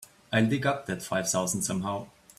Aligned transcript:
I'll 0.33 0.47
dig 0.47 0.65
up 0.65 0.87
that 0.87 1.03
five 1.03 1.29
thousand 1.29 1.61
somehow. 1.61 2.07